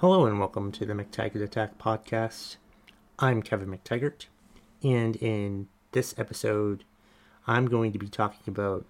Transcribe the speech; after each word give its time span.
Hello 0.00 0.24
and 0.24 0.40
welcome 0.40 0.72
to 0.72 0.86
the 0.86 0.94
McTaggart 0.94 1.42
Attack 1.42 1.76
podcast. 1.76 2.56
I'm 3.18 3.42
Kevin 3.42 3.68
McTaggart, 3.68 4.28
and 4.82 5.14
in 5.16 5.68
this 5.92 6.14
episode, 6.16 6.84
I'm 7.46 7.66
going 7.66 7.92
to 7.92 7.98
be 7.98 8.08
talking 8.08 8.40
about 8.46 8.86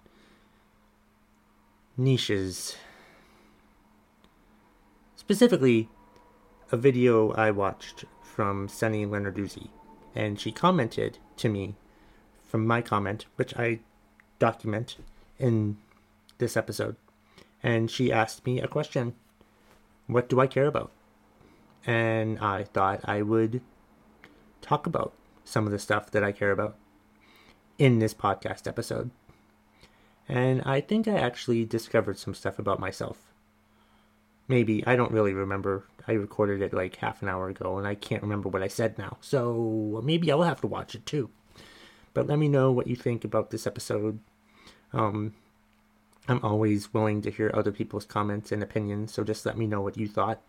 niches. 1.97 2.77
Specifically, 5.17 5.89
a 6.71 6.77
video 6.77 7.31
I 7.31 7.51
watched 7.51 8.05
from 8.23 8.69
Sunny 8.69 9.05
Lenarduzzi, 9.05 9.67
and 10.15 10.39
she 10.39 10.53
commented 10.53 11.17
to 11.35 11.49
me 11.49 11.75
from 12.41 12.65
my 12.65 12.81
comment, 12.81 13.25
which 13.35 13.53
I 13.57 13.79
document 14.39 14.95
in 15.37 15.75
this 16.37 16.55
episode, 16.55 16.95
and 17.61 17.91
she 17.91 18.13
asked 18.13 18.45
me 18.45 18.61
a 18.61 18.67
question 18.69 19.13
What 20.07 20.29
do 20.29 20.39
I 20.39 20.47
care 20.47 20.67
about? 20.67 20.89
And 21.85 22.39
I 22.39 22.63
thought 22.63 23.01
I 23.05 23.21
would 23.21 23.61
talk 24.61 24.85
about 24.85 25.13
some 25.43 25.65
of 25.65 25.71
the 25.71 25.79
stuff 25.79 26.11
that 26.11 26.23
I 26.23 26.31
care 26.31 26.51
about 26.51 26.75
in 27.77 27.99
this 27.99 28.13
podcast 28.13 28.67
episode. 28.67 29.09
And 30.29 30.61
I 30.63 30.81
think 30.81 31.07
I 31.07 31.15
actually 31.15 31.65
discovered 31.65 32.17
some 32.17 32.33
stuff 32.33 32.59
about 32.59 32.79
myself. 32.79 33.33
Maybe, 34.47 34.85
I 34.85 34.95
don't 34.95 35.11
really 35.11 35.33
remember. 35.33 35.85
I 36.07 36.13
recorded 36.13 36.61
it 36.61 36.73
like 36.73 36.97
half 36.97 37.21
an 37.21 37.29
hour 37.29 37.49
ago 37.49 37.77
and 37.77 37.87
I 37.87 37.95
can't 37.95 38.21
remember 38.21 38.49
what 38.49 38.63
I 38.63 38.67
said 38.67 38.97
now. 38.97 39.17
So 39.21 40.01
maybe 40.03 40.31
I'll 40.31 40.43
have 40.43 40.61
to 40.61 40.67
watch 40.67 40.95
it 40.95 41.05
too. 41.05 41.29
But 42.13 42.27
let 42.27 42.39
me 42.39 42.49
know 42.49 42.71
what 42.71 42.87
you 42.87 42.95
think 42.95 43.23
about 43.23 43.49
this 43.49 43.65
episode. 43.65 44.19
Um, 44.93 45.33
I'm 46.27 46.43
always 46.43 46.93
willing 46.93 47.21
to 47.23 47.31
hear 47.31 47.51
other 47.53 47.71
people's 47.71 48.05
comments 48.05 48.51
and 48.51 48.61
opinions, 48.61 49.13
so 49.13 49.23
just 49.23 49.45
let 49.45 49.57
me 49.57 49.67
know 49.67 49.81
what 49.81 49.97
you 49.97 50.07
thought. 50.07 50.41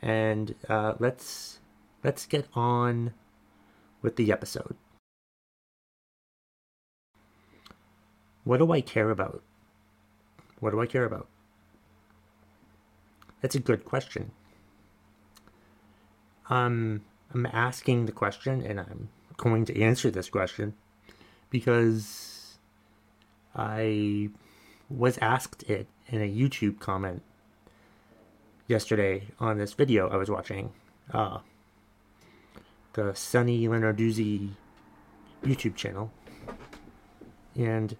And 0.00 0.54
uh, 0.68 0.94
let's 0.98 1.58
let's 2.04 2.26
get 2.26 2.46
on 2.54 3.14
with 4.02 4.16
the 4.16 4.30
episode. 4.30 4.76
What 8.44 8.58
do 8.58 8.72
I 8.72 8.80
care 8.80 9.10
about? 9.10 9.42
What 10.60 10.70
do 10.70 10.80
I 10.80 10.86
care 10.86 11.04
about? 11.04 11.28
That's 13.40 13.54
a 13.54 13.60
good 13.60 13.84
question. 13.84 14.32
Um, 16.48 17.02
I'm 17.34 17.46
asking 17.46 18.06
the 18.06 18.12
question 18.12 18.62
and 18.62 18.80
I'm 18.80 19.10
going 19.36 19.64
to 19.66 19.80
answer 19.80 20.10
this 20.10 20.28
question 20.30 20.74
because 21.50 22.58
I 23.54 24.30
was 24.88 25.18
asked 25.18 25.64
it 25.64 25.86
in 26.08 26.22
a 26.22 26.32
YouTube 26.32 26.80
comment 26.80 27.22
yesterday 28.68 29.26
on 29.40 29.58
this 29.58 29.72
video 29.72 30.08
I 30.08 30.16
was 30.16 30.30
watching. 30.30 30.72
Uh, 31.12 31.38
the 32.92 33.14
Sunny 33.14 33.66
Lenarduzzi 33.66 34.50
YouTube 35.42 35.74
channel. 35.74 36.12
And 37.56 37.96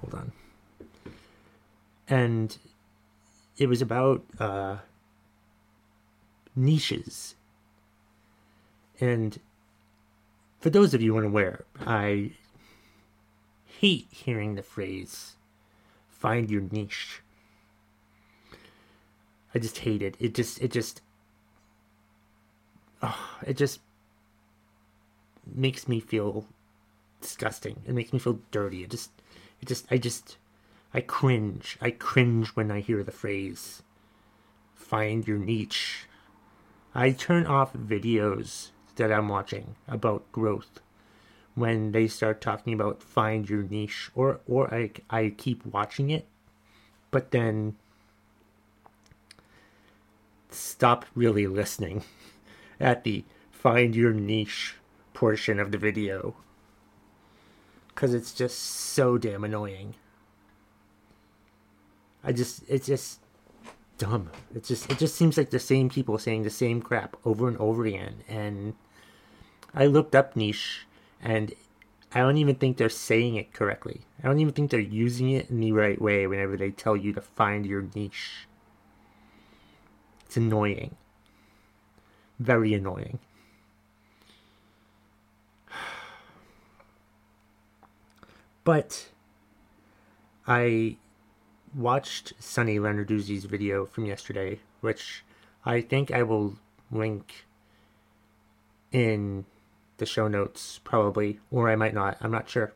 hold 0.00 0.14
on. 0.14 0.32
And 2.08 2.58
it 3.56 3.68
was 3.68 3.80
about 3.80 4.24
uh, 4.38 4.78
niches. 6.56 7.36
And 9.00 9.38
for 10.58 10.70
those 10.70 10.92
of 10.92 11.00
you 11.00 11.16
unaware, 11.16 11.64
I 11.86 12.32
hate 13.64 14.08
hearing 14.10 14.56
the 14.56 14.62
phrase 14.62 15.36
find 16.08 16.50
your 16.50 16.60
niche. 16.60 17.22
I 19.54 19.58
just 19.58 19.78
hate 19.78 20.02
it. 20.02 20.16
It 20.18 20.34
just 20.34 20.60
it 20.60 20.70
just 20.70 21.00
oh, 23.02 23.38
it 23.46 23.56
just 23.56 23.80
makes 25.46 25.88
me 25.88 26.00
feel 26.00 26.46
disgusting. 27.20 27.82
It 27.86 27.94
makes 27.94 28.12
me 28.12 28.18
feel 28.18 28.40
dirty. 28.50 28.84
It 28.84 28.90
just 28.90 29.10
it 29.60 29.66
just 29.68 29.86
I 29.90 29.98
just 29.98 30.36
I 30.94 31.00
cringe. 31.00 31.78
I 31.80 31.90
cringe 31.90 32.48
when 32.50 32.70
I 32.70 32.80
hear 32.80 33.02
the 33.02 33.12
phrase 33.12 33.82
find 34.90 35.28
your 35.28 35.38
niche. 35.38 36.06
I 36.96 37.12
turn 37.12 37.46
off 37.46 37.72
videos 37.72 38.70
that 38.96 39.12
I'm 39.12 39.28
watching 39.28 39.76
about 39.86 40.30
growth 40.32 40.80
when 41.54 41.92
they 41.92 42.08
start 42.08 42.40
talking 42.40 42.72
about 42.72 43.00
find 43.02 43.48
your 43.48 43.62
niche 43.62 44.10
or 44.16 44.40
or 44.48 44.72
I 44.74 44.90
I 45.08 45.32
keep 45.36 45.64
watching 45.64 46.10
it 46.10 46.26
but 47.12 47.30
then 47.30 47.76
stop 50.54 51.04
really 51.14 51.46
listening 51.46 52.04
at 52.80 53.04
the 53.04 53.24
find 53.50 53.94
your 53.94 54.12
niche 54.12 54.76
portion 55.12 55.58
of 55.60 55.70
the 55.70 55.78
video 55.78 56.34
cuz 57.94 58.14
it's 58.14 58.32
just 58.32 58.58
so 58.58 59.18
damn 59.18 59.44
annoying. 59.44 59.94
I 62.24 62.32
just 62.32 62.62
it's 62.68 62.86
just 62.86 63.20
dumb. 63.98 64.30
It 64.54 64.64
just 64.64 64.90
it 64.90 64.98
just 64.98 65.14
seems 65.14 65.36
like 65.36 65.50
the 65.50 65.58
same 65.58 65.90
people 65.90 66.18
saying 66.18 66.42
the 66.42 66.50
same 66.50 66.80
crap 66.80 67.16
over 67.24 67.48
and 67.48 67.56
over 67.58 67.84
again 67.84 68.24
and 68.28 68.74
I 69.74 69.86
looked 69.86 70.14
up 70.14 70.36
niche 70.36 70.86
and 71.22 71.52
I 72.12 72.20
don't 72.20 72.38
even 72.38 72.56
think 72.56 72.76
they're 72.76 72.88
saying 72.88 73.36
it 73.36 73.52
correctly. 73.52 74.00
I 74.22 74.26
don't 74.26 74.40
even 74.40 74.52
think 74.52 74.70
they're 74.70 74.80
using 74.80 75.30
it 75.30 75.48
in 75.48 75.60
the 75.60 75.72
right 75.72 76.00
way 76.00 76.26
whenever 76.26 76.56
they 76.56 76.70
tell 76.70 76.96
you 76.96 77.12
to 77.12 77.20
find 77.20 77.64
your 77.64 77.86
niche. 77.94 78.48
It's 80.30 80.36
annoying. 80.36 80.94
Very 82.38 82.72
annoying. 82.72 83.18
But 88.62 89.08
I 90.46 90.98
watched 91.74 92.34
Sunny 92.38 92.78
Lenarduzzi's 92.78 93.44
video 93.46 93.84
from 93.86 94.04
yesterday, 94.04 94.60
which 94.82 95.24
I 95.64 95.80
think 95.80 96.12
I 96.12 96.22
will 96.22 96.54
link 96.92 97.46
in 98.92 99.46
the 99.96 100.06
show 100.06 100.28
notes, 100.28 100.78
probably, 100.84 101.40
or 101.50 101.68
I 101.68 101.74
might 101.74 101.92
not. 101.92 102.18
I'm 102.20 102.30
not 102.30 102.48
sure. 102.48 102.72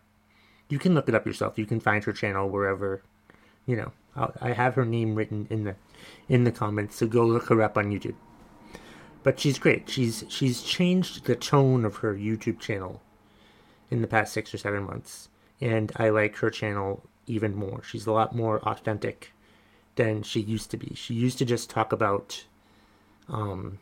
You 0.68 0.80
can 0.80 0.92
look 0.92 1.08
it 1.08 1.14
up 1.14 1.24
yourself. 1.24 1.56
You 1.56 1.66
can 1.66 1.78
find 1.78 2.02
her 2.02 2.12
channel 2.12 2.50
wherever, 2.50 3.00
you 3.64 3.76
know. 3.76 3.92
I'll, 4.16 4.34
I 4.40 4.52
have 4.52 4.74
her 4.74 4.84
name 4.84 5.14
written 5.14 5.46
in 5.50 5.64
the 5.64 5.76
in 6.28 6.44
the 6.44 6.52
comments, 6.52 6.96
so 6.96 7.06
go 7.06 7.24
look 7.24 7.48
her 7.48 7.62
up 7.62 7.76
on 7.76 7.90
YouTube. 7.90 8.14
But 9.22 9.40
she's 9.40 9.58
great. 9.58 9.88
She's 9.88 10.24
she's 10.28 10.62
changed 10.62 11.24
the 11.24 11.36
tone 11.36 11.84
of 11.84 11.96
her 11.96 12.14
YouTube 12.14 12.60
channel 12.60 13.00
in 13.90 14.02
the 14.02 14.08
past 14.08 14.32
six 14.32 14.52
or 14.52 14.58
seven 14.58 14.84
months, 14.84 15.28
and 15.60 15.92
I 15.96 16.10
like 16.10 16.36
her 16.36 16.50
channel 16.50 17.02
even 17.26 17.54
more. 17.54 17.82
She's 17.82 18.06
a 18.06 18.12
lot 18.12 18.34
more 18.34 18.60
authentic 18.60 19.32
than 19.96 20.22
she 20.22 20.40
used 20.40 20.70
to 20.72 20.76
be. 20.76 20.92
She 20.94 21.14
used 21.14 21.38
to 21.38 21.44
just 21.44 21.70
talk 21.70 21.92
about 21.92 22.44
um, 23.28 23.78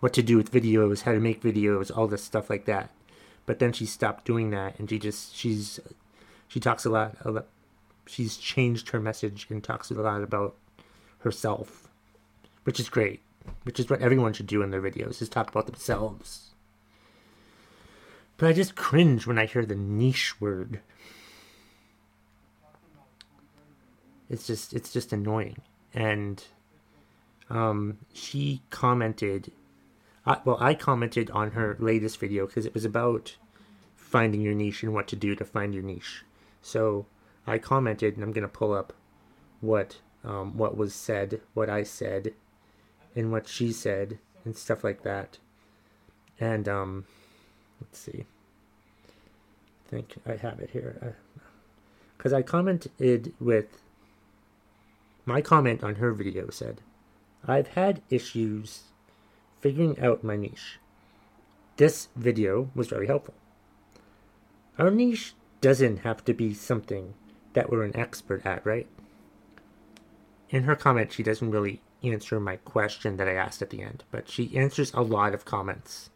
what 0.00 0.12
to 0.14 0.22
do 0.22 0.36
with 0.36 0.52
videos, 0.52 1.02
how 1.02 1.12
to 1.12 1.20
make 1.20 1.42
videos, 1.42 1.94
all 1.94 2.06
this 2.06 2.24
stuff 2.24 2.48
like 2.48 2.64
that. 2.66 2.90
But 3.44 3.58
then 3.58 3.72
she 3.72 3.86
stopped 3.86 4.24
doing 4.24 4.50
that, 4.50 4.78
and 4.78 4.88
she 4.88 4.98
just 4.98 5.36
she's 5.36 5.80
she 6.48 6.60
talks 6.60 6.84
a 6.84 6.90
lot. 6.90 7.16
A 7.24 7.30
lot 7.30 7.46
she's 8.06 8.36
changed 8.36 8.90
her 8.90 9.00
message 9.00 9.46
and 9.50 9.62
talks 9.62 9.90
a 9.90 9.94
lot 9.94 10.22
about 10.22 10.56
herself, 11.18 11.88
which 12.64 12.80
is 12.80 12.88
great. 12.88 13.20
Which 13.62 13.78
is 13.78 13.88
what 13.88 14.00
everyone 14.00 14.32
should 14.32 14.48
do 14.48 14.62
in 14.62 14.70
their 14.70 14.82
videos: 14.82 15.22
is 15.22 15.28
talk 15.28 15.50
about 15.50 15.66
themselves. 15.66 16.50
But 18.36 18.48
I 18.48 18.52
just 18.52 18.74
cringe 18.74 19.26
when 19.26 19.38
I 19.38 19.46
hear 19.46 19.64
the 19.64 19.76
niche 19.76 20.40
word. 20.40 20.80
It's 24.28 24.48
just 24.48 24.72
it's 24.72 24.92
just 24.92 25.12
annoying. 25.12 25.58
And 25.94 26.42
um, 27.48 27.98
she 28.12 28.62
commented 28.70 29.52
I, 30.26 30.38
well, 30.44 30.58
I 30.60 30.74
commented 30.74 31.30
on 31.30 31.52
her 31.52 31.76
latest 31.78 32.18
video 32.18 32.46
because 32.46 32.66
it 32.66 32.74
was 32.74 32.84
about 32.84 33.36
finding 33.94 34.40
your 34.40 34.54
niche 34.54 34.82
and 34.82 34.92
what 34.92 35.06
to 35.08 35.16
do 35.16 35.36
to 35.36 35.44
find 35.44 35.72
your 35.72 35.84
niche. 35.84 36.24
So 36.62 37.06
I 37.46 37.58
commented, 37.58 38.14
and 38.14 38.24
I'm 38.24 38.32
gonna 38.32 38.48
pull 38.48 38.72
up 38.72 38.92
what 39.60 39.98
um, 40.24 40.56
what 40.56 40.76
was 40.76 40.94
said, 40.94 41.40
what 41.54 41.70
I 41.70 41.84
said, 41.84 42.34
and 43.14 43.30
what 43.30 43.46
she 43.46 43.72
said, 43.72 44.18
and 44.44 44.56
stuff 44.56 44.82
like 44.82 45.02
that. 45.02 45.38
And 46.40 46.68
um, 46.68 47.06
let's 47.80 47.98
see. 47.98 48.26
I 49.86 49.90
think 49.90 50.14
I 50.26 50.36
have 50.36 50.60
it 50.60 50.70
here. 50.70 51.16
Because 52.16 52.32
uh, 52.32 52.38
I 52.38 52.42
commented 52.42 53.32
with 53.40 53.80
my 55.24 55.40
comment 55.40 55.82
on 55.82 55.96
her 55.96 56.12
video 56.12 56.50
said, 56.50 56.80
I've 57.46 57.68
had 57.68 58.02
issues 58.10 58.84
figuring 59.60 59.98
out 60.00 60.24
my 60.24 60.36
niche. 60.36 60.78
This 61.76 62.08
video 62.16 62.70
was 62.74 62.88
very 62.88 63.06
helpful. 63.06 63.34
Our 64.78 64.90
niche 64.90 65.34
doesn't 65.60 65.98
have 65.98 66.24
to 66.24 66.34
be 66.34 66.52
something 66.52 67.14
that 67.56 67.70
we're 67.70 67.84
an 67.84 67.96
expert 67.96 68.44
at, 68.44 68.64
right? 68.66 68.86
In 70.50 70.64
her 70.64 70.76
comment, 70.76 71.10
she 71.10 71.22
doesn't 71.22 71.50
really 71.50 71.80
answer 72.04 72.38
my 72.38 72.56
question 72.56 73.16
that 73.16 73.26
I 73.26 73.32
asked 73.32 73.62
at 73.62 73.70
the 73.70 73.80
end, 73.80 74.04
but 74.10 74.28
she 74.28 74.54
answers 74.54 74.92
a 74.92 75.00
lot 75.00 75.32
of 75.32 75.46
comments 75.46 76.10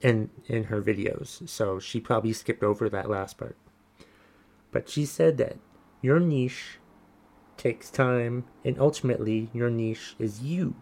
in 0.00 0.30
in 0.46 0.64
her 0.64 0.82
videos, 0.82 1.48
so 1.48 1.78
she 1.78 2.00
probably 2.00 2.32
skipped 2.32 2.64
over 2.64 2.90
that 2.90 3.08
last 3.08 3.38
part. 3.38 3.56
But 4.72 4.88
she 4.88 5.06
said 5.06 5.38
that 5.38 5.58
your 6.00 6.18
niche 6.18 6.78
takes 7.56 7.88
time, 7.88 8.44
and 8.64 8.80
ultimately, 8.80 9.48
your 9.52 9.70
niche 9.70 10.16
is 10.18 10.42
you. 10.42 10.74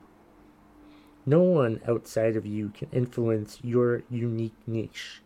No 1.27 1.43
one 1.43 1.83
outside 1.87 2.35
of 2.35 2.47
you 2.47 2.71
can 2.71 2.89
influence 2.93 3.59
your 3.63 4.05
unique 4.09 4.57
niche. 4.67 5.21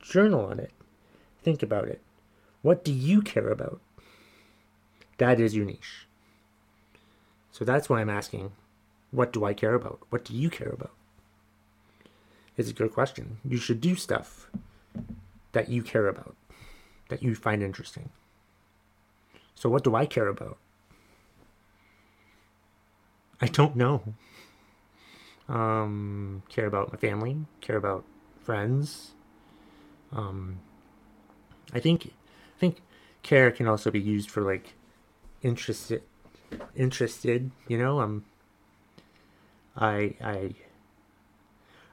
Journal 0.00 0.46
on 0.46 0.58
it. 0.58 0.72
Think 1.44 1.62
about 1.62 1.86
it. 1.86 2.02
What 2.66 2.84
do 2.84 2.90
you 2.92 3.22
care 3.22 3.48
about? 3.48 3.80
That 5.18 5.38
is 5.38 5.54
your 5.54 5.64
niche. 5.64 6.08
So 7.52 7.64
that's 7.64 7.88
why 7.88 8.00
I'm 8.00 8.10
asking 8.10 8.50
what 9.12 9.32
do 9.32 9.44
I 9.44 9.54
care 9.54 9.74
about? 9.74 10.00
What 10.10 10.24
do 10.24 10.34
you 10.34 10.50
care 10.50 10.70
about? 10.70 10.90
It's 12.56 12.68
a 12.68 12.72
good 12.72 12.92
question. 12.92 13.38
You 13.44 13.58
should 13.58 13.80
do 13.80 13.94
stuff 13.94 14.50
that 15.52 15.68
you 15.68 15.80
care 15.84 16.08
about, 16.08 16.34
that 17.08 17.22
you 17.22 17.36
find 17.36 17.62
interesting. 17.62 18.08
So, 19.54 19.68
what 19.70 19.84
do 19.84 19.94
I 19.94 20.04
care 20.04 20.26
about? 20.26 20.58
I 23.40 23.46
don't 23.46 23.76
know. 23.76 24.02
Um, 25.48 26.42
care 26.48 26.66
about 26.66 26.92
my 26.92 26.98
family, 26.98 27.36
care 27.60 27.76
about 27.76 28.04
friends. 28.42 29.12
Um, 30.10 30.58
I 31.72 31.78
think, 31.78 32.12
think 32.58 32.82
care 33.22 33.50
can 33.50 33.66
also 33.66 33.90
be 33.90 34.00
used 34.00 34.30
for 34.30 34.42
like 34.42 34.74
interested, 35.42 36.02
interested. 36.74 37.50
You 37.68 37.78
know, 37.78 38.00
um, 38.00 38.24
I 39.76 40.14
I 40.22 40.54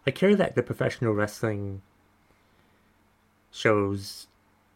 I 0.06 0.12
care 0.12 0.36
that 0.36 0.56
the 0.56 0.64
professional 0.64 1.14
wrestling 1.14 1.82
shows 3.52 4.28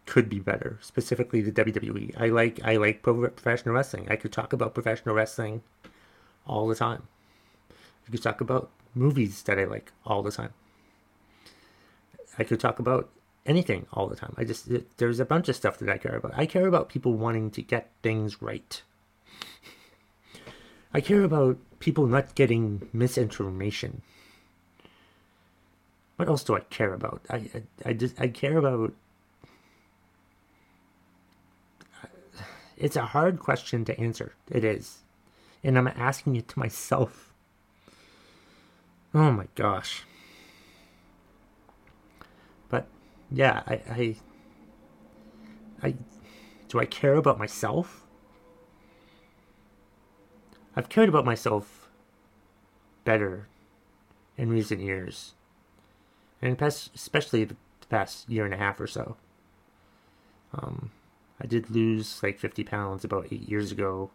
could 0.06 0.30
be 0.30 0.40
better, 0.40 0.80
specifically 0.82 1.42
the 1.42 1.52
WWE. 1.52 2.20
I 2.20 2.28
like 2.28 2.60
I 2.64 2.78
like 2.78 3.04
professional 3.04 3.76
wrestling. 3.76 4.08
I 4.10 4.16
could 4.16 4.32
talk 4.32 4.54
about 4.54 4.74
professional 4.74 5.16
wrestling 5.16 5.62
all 6.46 6.68
the 6.68 6.76
time. 6.76 7.04
I 8.08 8.12
could 8.12 8.24
talk 8.24 8.40
about 8.40 8.72
movies 8.96 9.44
that 9.44 9.60
I 9.60 9.66
like 9.66 9.92
all 10.06 10.24
the 10.24 10.32
time. 10.32 10.54
I 12.40 12.44
could 12.44 12.60
talk 12.60 12.80
about 12.80 13.10
anything 13.48 13.88
all 13.94 14.08
the 14.08 14.16
time. 14.16 14.36
I 14.38 14.44
just 14.44 14.68
it, 14.68 14.98
there's 14.98 15.20
a 15.20 15.26
bunch 15.26 15.50
of 15.50 15.56
stuff 15.56 15.80
that 15.80 15.90
I 15.90 15.98
care 15.98 16.16
about. 16.16 16.34
I 16.36 16.46
care 16.46 16.68
about 16.68 16.90
people 16.90 17.14
wanting 17.14 17.50
to 17.52 17.62
get 17.62 17.90
things 18.04 18.42
right. 18.42 18.82
I 20.94 21.02
care 21.02 21.24
about 21.24 21.58
people 21.80 22.06
not 22.08 22.36
getting 22.36 22.88
misinformation. 22.94 24.02
What 26.18 26.28
else 26.28 26.44
do 26.44 26.56
I 26.56 26.62
care 26.62 26.94
about? 26.94 27.22
I 27.30 27.36
I, 27.36 27.64
I 27.86 27.94
just 27.94 28.20
I 28.20 28.28
care 28.28 28.58
about 28.58 28.94
it's 32.78 32.96
a 32.96 33.06
hard 33.06 33.40
question 33.40 33.86
to 33.86 34.00
answer. 34.00 34.34
It 34.52 34.64
is. 34.64 35.00
And 35.64 35.78
I'm 35.78 35.88
asking 35.88 36.36
it 36.36 36.48
to 36.50 36.60
myself. 36.60 37.34
Oh 39.14 39.32
my 39.32 39.48
gosh. 39.56 40.04
But 42.70 42.88
yeah, 43.32 43.64
I 43.68 43.74
I 43.90 44.16
I 45.84 45.96
do 46.68 46.80
I 46.80 46.86
care 46.86 47.16
about 47.16 47.40
myself? 47.40 48.06
I've 50.76 50.90
cared 50.90 51.10
about 51.10 51.26
myself 51.26 51.90
better 53.04 53.48
in 54.38 54.50
recent 54.50 54.82
years. 54.82 55.34
And 56.42 56.58
past, 56.58 56.92
especially 56.94 57.46
the 57.46 57.56
past 57.90 58.30
year 58.30 58.46
and 58.46 58.54
a 58.54 58.58
half 58.58 58.80
or 58.80 58.86
so. 58.86 59.18
Um, 60.54 60.92
I 61.42 61.48
did 61.48 61.72
lose 61.72 62.22
like 62.22 62.38
50 62.38 62.64
pounds 62.64 63.04
about 63.04 63.28
eight 63.32 63.50
years 63.50 63.72
ago. 63.72 64.12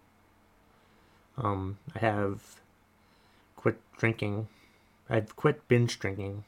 Um, 1.36 1.78
I 1.96 1.98
have 1.98 2.60
quit 3.56 3.80
drinking. 3.96 4.46
I've 5.10 5.34
quit 5.34 5.66
binge 5.66 5.98
drinking 5.98 6.44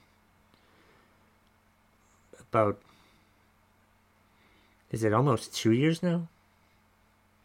about. 2.54 2.78
Is 4.92 5.02
it 5.02 5.12
almost 5.12 5.54
two 5.56 5.72
years 5.72 6.02
now? 6.02 6.28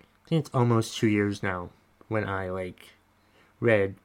I 0.01 0.29
think 0.29 0.45
it's 0.45 0.53
almost 0.53 0.95
two 0.95 1.07
years 1.07 1.41
now 1.41 1.71
when 2.07 2.29
I 2.29 2.51
like 2.51 2.89
read 3.59 3.95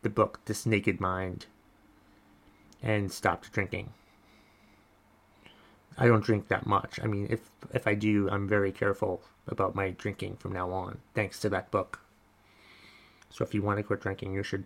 the 0.00 0.08
book 0.08 0.40
This 0.46 0.64
Naked 0.64 1.00
Mind 1.00 1.44
and 2.82 3.12
stopped 3.12 3.52
drinking. 3.52 3.92
I 5.98 6.06
don't 6.06 6.24
drink 6.24 6.48
that 6.48 6.66
much. 6.66 6.98
I 7.02 7.06
mean, 7.06 7.26
if 7.28 7.50
if 7.74 7.86
I 7.86 7.94
do, 7.94 8.30
I'm 8.30 8.48
very 8.48 8.72
careful 8.72 9.22
about 9.46 9.74
my 9.74 9.90
drinking 9.90 10.36
from 10.36 10.52
now 10.52 10.72
on, 10.72 10.98
thanks 11.14 11.38
to 11.40 11.50
that 11.50 11.70
book. 11.70 12.00
So 13.28 13.44
if 13.44 13.52
you 13.52 13.60
want 13.60 13.76
to 13.76 13.82
quit 13.82 14.00
drinking, 14.00 14.32
you 14.32 14.42
should 14.42 14.64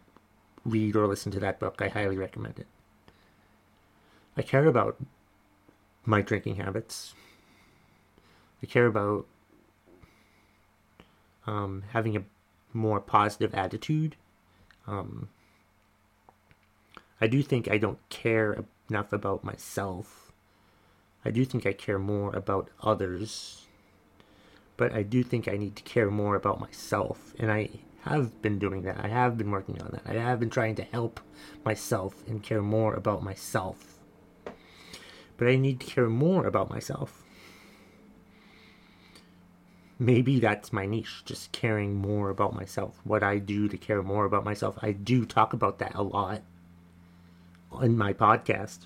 read 0.64 0.94
or 0.94 1.08
listen 1.08 1.32
to 1.32 1.40
that 1.40 1.58
book. 1.58 1.82
I 1.82 1.88
highly 1.88 2.16
recommend 2.16 2.60
it. 2.60 2.68
I 4.36 4.42
care 4.42 4.66
about 4.66 4.96
my 6.08 6.22
drinking 6.22 6.56
habits. 6.56 7.14
I 8.62 8.66
care 8.66 8.86
about 8.86 9.26
um, 11.46 11.84
having 11.92 12.16
a 12.16 12.24
more 12.72 12.98
positive 12.98 13.54
attitude. 13.54 14.16
Um, 14.86 15.28
I 17.20 17.26
do 17.26 17.42
think 17.42 17.68
I 17.68 17.76
don't 17.76 17.98
care 18.08 18.64
enough 18.88 19.12
about 19.12 19.44
myself. 19.44 20.32
I 21.24 21.30
do 21.30 21.44
think 21.44 21.66
I 21.66 21.72
care 21.74 21.98
more 21.98 22.34
about 22.34 22.70
others. 22.82 23.66
But 24.78 24.94
I 24.94 25.02
do 25.02 25.22
think 25.22 25.46
I 25.46 25.56
need 25.56 25.76
to 25.76 25.82
care 25.82 26.10
more 26.10 26.36
about 26.36 26.58
myself. 26.58 27.34
And 27.38 27.52
I 27.52 27.68
have 28.02 28.40
been 28.40 28.58
doing 28.58 28.82
that. 28.82 28.98
I 28.98 29.08
have 29.08 29.36
been 29.36 29.50
working 29.50 29.82
on 29.82 29.90
that. 29.90 30.16
I 30.16 30.20
have 30.20 30.40
been 30.40 30.50
trying 30.50 30.76
to 30.76 30.84
help 30.84 31.20
myself 31.64 32.14
and 32.26 32.42
care 32.42 32.62
more 32.62 32.94
about 32.94 33.22
myself. 33.22 33.97
But 35.38 35.48
I 35.48 35.56
need 35.56 35.80
to 35.80 35.86
care 35.86 36.10
more 36.10 36.46
about 36.46 36.68
myself 36.68 37.24
maybe 39.98 40.38
that's 40.38 40.72
my 40.72 40.86
niche, 40.86 41.22
just 41.24 41.52
caring 41.52 41.94
more 41.94 42.30
about 42.30 42.54
myself. 42.54 43.00
What 43.04 43.22
I 43.22 43.38
do 43.38 43.68
to 43.68 43.76
care 43.76 44.02
more 44.02 44.24
about 44.24 44.44
myself. 44.44 44.78
I 44.80 44.92
do 44.92 45.24
talk 45.24 45.52
about 45.52 45.78
that 45.78 45.94
a 45.94 46.02
lot 46.02 46.42
in 47.82 47.98
my 47.98 48.12
podcast. 48.12 48.80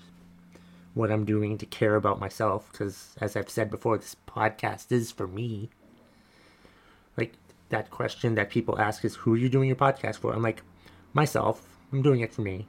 What 0.93 1.11
I'm 1.11 1.25
doing 1.25 1.57
to 1.57 1.65
care 1.65 1.95
about 1.95 2.19
myself, 2.19 2.71
because 2.71 3.15
as 3.19 3.35
I've 3.35 3.49
said 3.49 3.69
before, 3.69 3.97
this 3.97 4.15
podcast 4.27 4.91
is 4.91 5.11
for 5.11 5.27
me. 5.27 5.69
Like 7.17 7.33
that 7.69 7.89
question 7.89 8.35
that 8.35 8.49
people 8.49 8.79
ask 8.79 9.03
is, 9.05 9.15
"Who 9.15 9.33
are 9.33 9.37
you 9.37 9.49
doing 9.49 9.67
your 9.67 9.75
podcast 9.75 10.17
for?" 10.17 10.33
I'm 10.33 10.41
like, 10.41 10.61
myself. 11.13 11.67
I'm 11.91 12.01
doing 12.01 12.21
it 12.21 12.33
for 12.33 12.41
me. 12.41 12.67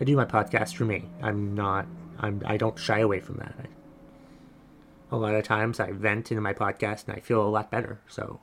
I 0.00 0.04
do 0.04 0.16
my 0.16 0.24
podcast 0.24 0.74
for 0.74 0.86
me. 0.86 1.04
I'm 1.22 1.54
not. 1.54 1.86
I'm. 2.20 2.42
I 2.46 2.56
don't 2.56 2.78
shy 2.78 3.00
away 3.00 3.20
from 3.20 3.36
that. 3.36 3.54
I, 3.58 3.66
a 5.10 5.16
lot 5.16 5.34
of 5.34 5.44
times 5.44 5.80
I 5.80 5.90
vent 5.90 6.30
in 6.30 6.40
my 6.40 6.52
podcast 6.52 7.08
and 7.08 7.16
I 7.16 7.20
feel 7.20 7.42
a 7.42 7.48
lot 7.48 7.70
better. 7.70 8.00
So 8.06 8.40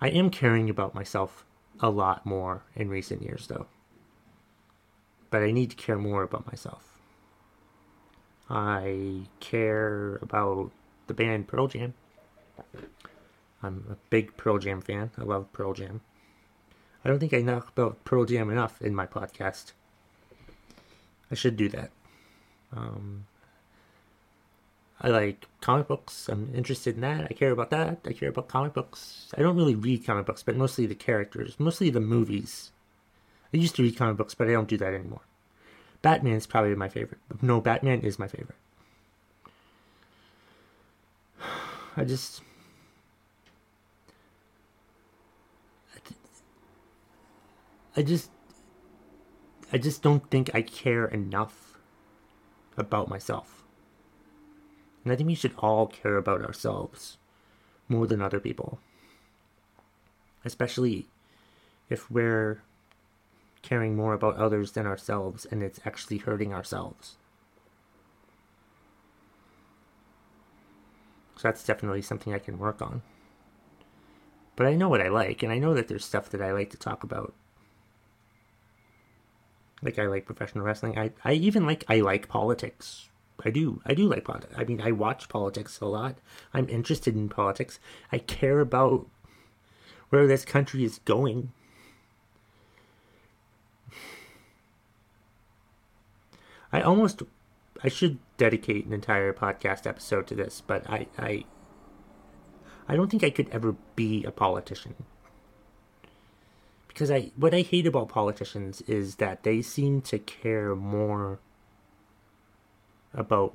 I 0.00 0.08
am 0.08 0.30
caring 0.30 0.68
about 0.68 0.94
myself 0.94 1.44
a 1.80 1.88
lot 1.88 2.26
more 2.26 2.64
in 2.74 2.88
recent 2.88 3.22
years, 3.22 3.46
though. 3.46 3.66
But 5.30 5.42
I 5.42 5.50
need 5.50 5.70
to 5.70 5.76
care 5.76 5.96
more 5.96 6.22
about 6.22 6.46
myself. 6.46 6.98
I 8.50 9.22
care 9.40 10.16
about 10.16 10.72
the 11.06 11.14
band 11.14 11.48
Pearl 11.48 11.68
Jam. 11.68 11.94
I'm 13.62 13.86
a 13.88 13.96
big 14.10 14.36
Pearl 14.36 14.58
Jam 14.58 14.80
fan. 14.80 15.10
I 15.16 15.22
love 15.22 15.52
Pearl 15.52 15.72
Jam. 15.72 16.00
I 17.04 17.08
don't 17.08 17.18
think 17.18 17.32
I 17.32 17.42
talk 17.42 17.68
about 17.68 18.04
Pearl 18.04 18.24
Jam 18.24 18.50
enough 18.50 18.82
in 18.82 18.94
my 18.94 19.06
podcast. 19.06 19.72
I 21.32 21.34
should 21.34 21.56
do 21.56 21.68
that. 21.70 21.90
Um, 22.76 23.26
I 25.00 25.08
like 25.08 25.46
comic 25.62 25.88
books. 25.88 26.28
I'm 26.28 26.52
interested 26.54 26.94
in 26.94 27.00
that. 27.00 27.24
I 27.30 27.32
care 27.32 27.50
about 27.50 27.70
that. 27.70 28.00
I 28.06 28.12
care 28.12 28.28
about 28.28 28.48
comic 28.48 28.74
books. 28.74 29.32
I 29.36 29.40
don't 29.40 29.56
really 29.56 29.74
read 29.74 30.04
comic 30.04 30.26
books, 30.26 30.42
but 30.42 30.56
mostly 30.56 30.84
the 30.84 30.94
characters, 30.94 31.58
mostly 31.58 31.88
the 31.88 32.00
movies. 32.00 32.70
I 33.52 33.56
used 33.56 33.74
to 33.76 33.82
read 33.82 33.96
comic 33.96 34.18
books, 34.18 34.34
but 34.34 34.46
I 34.46 34.52
don't 34.52 34.68
do 34.68 34.76
that 34.76 34.92
anymore. 34.92 35.22
Batman 36.02 36.34
is 36.34 36.46
probably 36.46 36.74
my 36.74 36.88
favorite. 36.88 37.20
No, 37.40 37.60
Batman 37.60 38.02
is 38.02 38.18
my 38.18 38.28
favorite. 38.28 38.58
I 41.96 42.04
just. 42.04 42.42
I 47.96 48.02
just. 48.02 48.30
I 49.72 49.78
just 49.78 50.02
don't 50.02 50.28
think 50.30 50.50
I 50.54 50.62
care 50.62 51.06
enough 51.06 51.78
about 52.76 53.08
myself. 53.08 53.64
And 55.04 55.12
I 55.12 55.16
think 55.16 55.26
we 55.28 55.34
should 55.34 55.54
all 55.58 55.86
care 55.86 56.16
about 56.16 56.44
ourselves 56.44 57.16
more 57.88 58.06
than 58.06 58.22
other 58.22 58.38
people. 58.40 58.78
especially 60.44 61.06
if 61.88 62.10
we're 62.10 62.62
caring 63.62 63.94
more 63.94 64.12
about 64.14 64.36
others 64.36 64.72
than 64.72 64.86
ourselves 64.86 65.46
and 65.50 65.62
it's 65.62 65.80
actually 65.84 66.18
hurting 66.18 66.52
ourselves. 66.52 67.16
So 71.36 71.48
that's 71.48 71.64
definitely 71.64 72.02
something 72.02 72.32
I 72.32 72.38
can 72.38 72.58
work 72.58 72.80
on. 72.82 73.02
But 74.54 74.66
I 74.66 74.74
know 74.74 74.88
what 74.88 75.00
I 75.00 75.08
like, 75.08 75.42
and 75.42 75.50
I 75.50 75.58
know 75.58 75.74
that 75.74 75.88
there's 75.88 76.04
stuff 76.04 76.28
that 76.30 76.42
I 76.42 76.52
like 76.52 76.70
to 76.70 76.76
talk 76.76 77.02
about. 77.02 77.32
Like 79.82 79.98
I 79.98 80.06
like 80.06 80.26
professional 80.26 80.64
wrestling. 80.64 80.98
I, 80.98 81.10
I 81.24 81.32
even 81.32 81.66
like 81.66 81.84
I 81.88 82.00
like 82.00 82.28
politics. 82.28 83.08
I 83.44 83.50
do. 83.50 83.80
I 83.84 83.94
do 83.94 84.08
like 84.08 84.24
politics. 84.24 84.54
I 84.56 84.64
mean, 84.64 84.80
I 84.80 84.92
watch 84.92 85.28
politics 85.28 85.80
a 85.80 85.86
lot. 85.86 86.16
I'm 86.54 86.68
interested 86.68 87.16
in 87.16 87.28
politics. 87.28 87.80
I 88.12 88.18
care 88.18 88.60
about 88.60 89.06
where 90.10 90.26
this 90.26 90.44
country 90.44 90.84
is 90.84 91.00
going. 91.04 91.52
I 96.72 96.80
almost 96.80 97.22
I 97.82 97.88
should 97.88 98.18
dedicate 98.36 98.86
an 98.86 98.92
entire 98.92 99.32
podcast 99.32 99.86
episode 99.86 100.26
to 100.28 100.34
this, 100.34 100.62
but 100.64 100.88
I 100.88 101.06
I 101.18 101.44
I 102.88 102.96
don't 102.96 103.10
think 103.10 103.24
I 103.24 103.30
could 103.30 103.48
ever 103.50 103.74
be 103.96 104.24
a 104.24 104.30
politician. 104.30 104.94
Because 106.92 107.10
I 107.10 107.30
what 107.36 107.54
I 107.54 107.62
hate 107.62 107.86
about 107.86 108.08
politicians 108.08 108.82
is 108.82 109.16
that 109.16 109.42
they 109.44 109.62
seem 109.62 110.02
to 110.02 110.18
care 110.18 110.74
more 110.74 111.38
about 113.14 113.54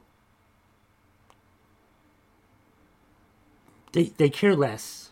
they 3.92 4.06
they 4.18 4.30
care 4.30 4.56
less 4.56 5.12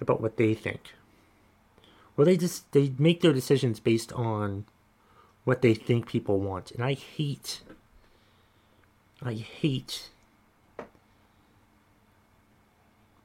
about 0.00 0.20
what 0.20 0.36
they 0.36 0.54
think. 0.54 0.94
Well 2.16 2.24
they 2.24 2.36
just 2.36 2.70
they 2.72 2.92
make 2.98 3.20
their 3.20 3.32
decisions 3.32 3.78
based 3.78 4.12
on 4.12 4.64
what 5.48 5.62
they 5.62 5.72
think 5.72 6.06
people 6.06 6.40
want. 6.40 6.72
And 6.72 6.84
I 6.84 6.92
hate, 6.92 7.62
I 9.22 9.32
hate 9.32 10.10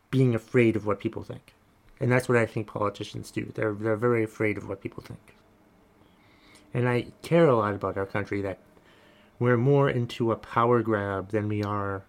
being 0.10 0.34
afraid 0.34 0.78
of 0.78 0.86
what 0.86 1.02
people 1.02 1.24
think. 1.24 1.54
And 2.00 2.12
that's 2.12 2.28
what 2.28 2.38
I 2.38 2.46
think 2.46 2.68
politicians 2.68 3.32
do. 3.32 3.52
They're, 3.54 3.74
they're 3.74 3.96
very 3.96 4.24
afraid 4.24 4.58
of 4.58 4.68
what 4.68 4.82
people 4.82 5.04
think. 5.04 5.36
And 6.74 6.90
I 6.90 7.08
care 7.22 7.48
a 7.48 7.56
lot 7.56 7.74
about 7.74 7.98
our 7.98 8.06
country 8.06 8.42
that 8.42 8.60
we're 9.40 9.58
more 9.58 9.90
into 9.90 10.32
a 10.32 10.36
power 10.36 10.82
grab 10.82 11.30
than 11.30 11.48
we 11.48 11.64
are 11.64 12.04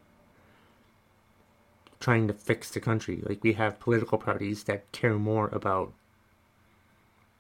trying 2.01 2.29
to 2.29 2.35
fix 2.35 2.71
the 2.71 2.81
country. 2.81 3.23
Like 3.25 3.43
we 3.43 3.55
have 3.55 3.81
political 3.81 4.19
parties 4.19 4.65
that 4.65 4.91
care 4.93 5.15
more 5.15 5.49
about, 5.49 5.93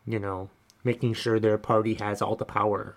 you 0.06 0.18
know, 0.18 0.50
making 0.82 1.14
sure 1.14 1.40
their 1.40 1.58
party 1.58 1.94
has 1.94 2.20
all 2.20 2.36
the 2.36 2.44
power 2.44 2.96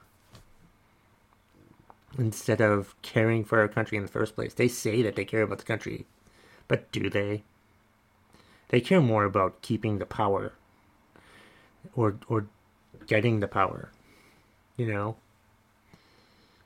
instead 2.17 2.61
of 2.61 2.95
caring 3.01 3.43
for 3.43 3.59
our 3.59 3.67
country 3.67 3.97
in 3.97 4.03
the 4.03 4.11
first 4.11 4.35
place. 4.35 4.53
They 4.53 4.67
say 4.67 5.01
that 5.01 5.15
they 5.15 5.25
care 5.25 5.41
about 5.41 5.59
the 5.59 5.63
country, 5.63 6.05
but 6.67 6.91
do 6.91 7.09
they? 7.09 7.43
They 8.69 8.81
care 8.81 9.01
more 9.01 9.23
about 9.23 9.61
keeping 9.61 9.99
the 9.99 10.05
power 10.05 10.53
or 11.95 12.15
or 12.27 12.47
getting 13.07 13.39
the 13.39 13.47
power. 13.47 13.91
You 14.75 14.87
know? 14.87 15.15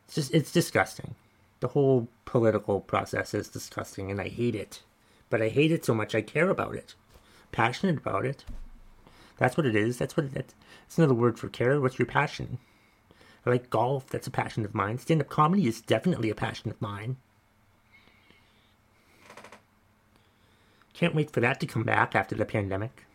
It's 0.05 0.15
just 0.15 0.33
it's 0.33 0.51
disgusting. 0.51 1.15
The 1.59 1.69
whole 1.69 2.07
political 2.25 2.81
process 2.81 3.33
is 3.33 3.47
disgusting 3.47 4.09
and 4.09 4.19
I 4.19 4.29
hate 4.29 4.55
it. 4.55 4.81
But 5.29 5.41
I 5.41 5.49
hate 5.49 5.71
it 5.71 5.85
so 5.85 5.93
much 5.93 6.15
I 6.15 6.21
care 6.21 6.49
about 6.49 6.75
it. 6.75 6.95
Passionate 7.51 7.97
about 7.97 8.25
it. 8.25 8.43
That's 9.37 9.57
what 9.57 9.65
it 9.65 9.75
is. 9.75 9.97
That's 9.97 10.17
what 10.17 10.25
it, 10.27 10.33
that's 10.33 10.97
another 10.97 11.13
word 11.13 11.39
for 11.39 11.49
care. 11.49 11.79
What's 11.79 11.97
your 11.97 12.05
passion? 12.05 12.57
I 13.45 13.49
like 13.49 13.69
golf. 13.69 14.07
That's 14.07 14.27
a 14.27 14.31
passion 14.31 14.65
of 14.65 14.75
mine. 14.75 14.97
Stand 14.97 15.21
up 15.21 15.29
comedy 15.29 15.67
is 15.67 15.81
definitely 15.81 16.29
a 16.29 16.35
passion 16.35 16.69
of 16.69 16.81
mine. 16.81 17.17
Can't 21.01 21.15
wait 21.15 21.31
for 21.31 21.39
that 21.39 21.59
to 21.59 21.65
come 21.65 21.81
back 21.81 22.15
after 22.15 22.35
the 22.35 22.45
pandemic. 22.45 23.07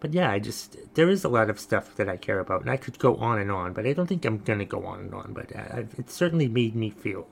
But 0.00 0.12
yeah, 0.12 0.28
I 0.28 0.40
just, 0.40 0.76
there 0.94 1.08
is 1.08 1.22
a 1.22 1.28
lot 1.28 1.48
of 1.48 1.60
stuff 1.60 1.94
that 1.94 2.08
I 2.08 2.16
care 2.16 2.40
about, 2.40 2.62
and 2.62 2.70
I 2.70 2.76
could 2.76 2.98
go 2.98 3.14
on 3.14 3.38
and 3.38 3.52
on, 3.52 3.72
but 3.72 3.86
I 3.86 3.92
don't 3.92 4.08
think 4.08 4.24
I'm 4.24 4.40
to 4.40 4.64
go 4.64 4.84
on 4.84 4.98
and 4.98 5.14
on. 5.14 5.32
But 5.34 5.54
uh, 5.54 5.62
I've, 5.70 5.94
it 6.00 6.10
certainly 6.10 6.48
made 6.48 6.74
me 6.74 6.90
feel, 6.90 7.28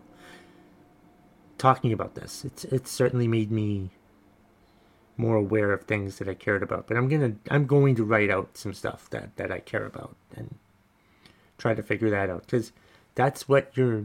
talking 1.58 1.92
about 1.92 2.14
this, 2.14 2.44
it's, 2.44 2.64
it's 2.66 2.92
certainly 2.92 3.26
made 3.26 3.50
me 3.50 3.90
more 5.16 5.34
aware 5.34 5.72
of 5.72 5.82
things 5.82 6.18
that 6.18 6.28
I 6.28 6.34
cared 6.34 6.62
about. 6.62 6.86
But 6.86 6.96
I'm 6.96 7.08
gonna 7.08 7.34
I'm 7.50 7.66
going 7.66 7.96
to 7.96 8.04
write 8.04 8.30
out 8.30 8.56
some 8.56 8.74
stuff 8.74 9.10
that 9.10 9.34
that 9.38 9.50
I 9.50 9.58
care 9.58 9.86
about 9.86 10.14
and 10.36 10.54
try 11.58 11.74
to 11.74 11.82
figure 11.82 12.10
that 12.10 12.30
out 12.30 12.42
because 12.42 12.70
that's 13.16 13.48
what 13.48 13.76
your 13.76 14.04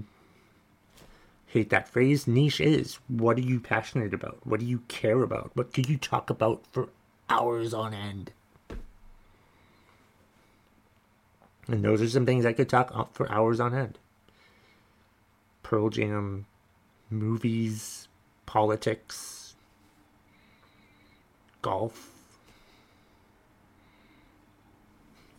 hate 1.49 1.71
that 1.71 1.89
phrase 1.89 2.27
niche 2.27 2.61
is. 2.61 2.99
What 3.07 3.37
are 3.37 3.41
you 3.41 3.59
passionate 3.59 4.13
about? 4.13 4.37
What 4.45 4.59
do 4.59 4.67
you 4.67 4.79
care 4.87 5.23
about? 5.23 5.49
What 5.55 5.73
could 5.73 5.89
you 5.89 5.97
talk 5.97 6.29
about 6.29 6.61
for 6.71 6.89
hours 7.27 7.73
on 7.73 7.91
end? 7.93 8.31
And 11.67 11.83
those 11.83 12.01
are 12.03 12.09
some 12.09 12.25
things 12.25 12.45
I 12.45 12.53
could 12.53 12.69
talk 12.69 13.13
for 13.13 13.31
hours 13.31 13.59
on 13.59 13.73
end. 13.73 13.97
Pearl 15.63 15.89
Jam, 15.89 16.45
movies, 17.09 18.07
politics, 18.45 19.55
golf, 21.63 22.11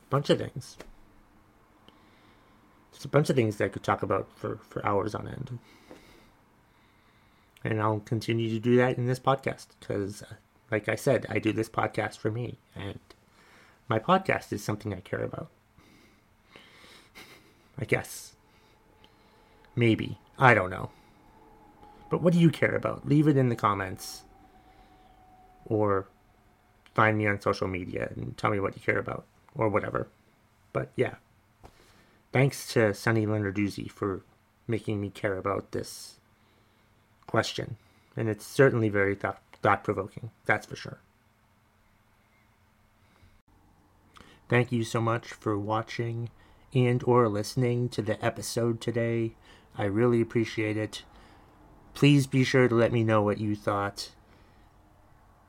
bunch 0.09 0.29
of 0.29 0.39
things. 0.39 0.77
There's 2.93 3.05
a 3.05 3.09
bunch 3.09 3.31
of 3.31 3.37
things 3.37 3.57
that 3.57 3.67
I 3.67 3.69
could 3.69 3.85
talk 3.85 4.03
about 4.03 4.29
for, 4.37 4.59
for 4.69 4.85
hours 4.85 5.15
on 5.15 5.29
end. 5.29 5.59
And 7.63 7.81
I'll 7.81 8.01
continue 8.01 8.49
to 8.51 8.59
do 8.59 8.77
that 8.77 8.97
in 8.97 9.07
this 9.07 9.19
podcast 9.19 9.67
because, 9.79 10.23
uh, 10.23 10.35
like 10.71 10.89
I 10.89 10.95
said, 10.95 11.27
I 11.29 11.39
do 11.39 11.53
this 11.53 11.69
podcast 11.69 12.17
for 12.17 12.31
me. 12.31 12.59
And 12.75 12.99
my 13.89 13.99
podcast 13.99 14.53
is 14.53 14.65
something 14.65 14.95
I 14.95 15.01
care 15.01 15.23
about. 15.23 15.51
I 17.79 17.85
guess. 17.85 18.33
Maybe. 19.77 20.19
I 20.39 20.55
don't 20.55 20.71
know. 20.71 20.91
But 22.11 22.23
what 22.23 22.33
do 22.33 22.39
you 22.39 22.51
care 22.51 22.75
about? 22.75 23.07
Leave 23.07 23.29
it 23.29 23.37
in 23.37 23.49
the 23.49 23.57
comments 23.57 24.23
or 25.67 26.09
find 26.95 27.17
me 27.17 27.27
on 27.27 27.41
social 27.41 27.69
media 27.69 28.11
and 28.17 28.37
tell 28.37 28.51
me 28.51 28.61
what 28.61 28.75
you 28.75 28.83
care 28.83 28.99
about 28.99 29.25
or 29.55 29.69
whatever. 29.69 30.09
But 30.73 30.91
yeah, 30.97 31.17
thanks 32.33 32.73
to 32.73 32.95
Sunny 32.95 33.27
Lenarduzzi 33.27 33.91
for 33.91 34.23
making 34.67 35.01
me 35.01 35.11
care 35.11 35.37
about 35.37 35.73
this 35.73 36.20
question. 37.31 37.77
And 38.17 38.29
it's 38.29 38.45
certainly 38.45 38.89
very 38.89 39.15
thought, 39.15 39.41
provoking, 39.85 40.31
that's 40.45 40.67
for 40.67 40.77
sure. 40.77 40.99
Thank 44.49 44.73
you 44.73 44.83
so 44.83 45.01
much 45.01 45.29
for 45.29 45.57
watching 45.57 46.31
and 46.75 47.03
or 47.05 47.29
listening 47.29 47.89
to 47.91 48.03
the 48.03 48.23
episode 48.25 48.81
today. 48.81 49.35
I 49.79 49.85
really 49.85 50.21
appreciate 50.21 50.77
it. 50.77 51.05
Please 51.95 52.27
be 52.27 52.43
sure 52.43 52.69
to 52.69 52.75
let 52.75 52.93
me 52.93 53.05
know 53.05 53.23
what 53.23 53.39
you 53.39 53.55
thought 53.55 54.11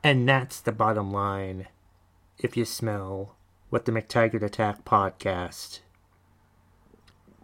and 0.04 0.28
that's 0.28 0.60
the 0.60 0.72
bottom 0.72 1.12
line 1.12 1.68
if 2.38 2.56
you 2.56 2.64
smell 2.64 3.36
what 3.70 3.84
the 3.84 3.92
McTaggart 3.92 4.42
Attack 4.42 4.84
podcast 4.84 5.80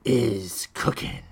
is 0.05 0.67
cooking. 0.75 1.28